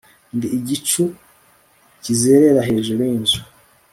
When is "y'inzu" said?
3.09-3.39